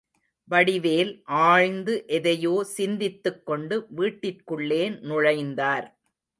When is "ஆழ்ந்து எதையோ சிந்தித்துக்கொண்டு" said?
1.41-3.77